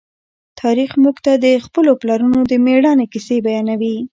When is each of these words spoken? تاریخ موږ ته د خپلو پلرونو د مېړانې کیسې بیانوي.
تاریخ 0.61 0.91
موږ 1.03 1.15
ته 1.25 1.33
د 1.45 1.45
خپلو 1.65 1.91
پلرونو 2.01 2.39
د 2.51 2.53
مېړانې 2.65 3.05
کیسې 3.13 3.37
بیانوي. 3.45 3.95